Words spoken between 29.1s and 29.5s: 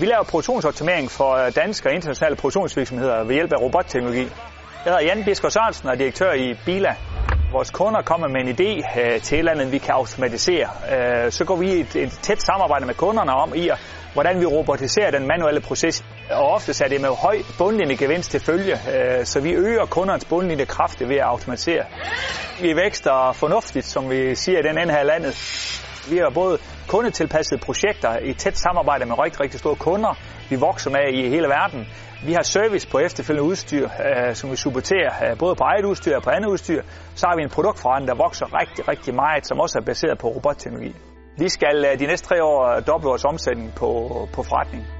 rigtig,